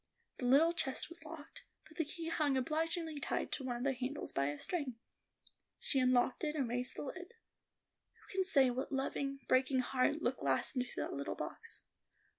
[0.39, 3.93] The little chest was locked, but the key hung obligingly tied to one of the
[3.93, 4.95] handles by a string.
[5.77, 7.35] She unlocked it, and raised the lid.
[8.15, 11.83] Who can say what loving, breaking heart looked last into that little box?